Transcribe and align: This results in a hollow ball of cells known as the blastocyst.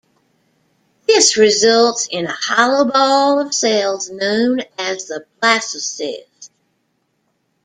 This 1.05 1.37
results 1.37 2.07
in 2.09 2.25
a 2.25 2.31
hollow 2.31 2.89
ball 2.89 3.39
of 3.39 3.53
cells 3.53 4.09
known 4.09 4.61
as 4.79 5.05
the 5.05 5.27
blastocyst. 5.39 6.49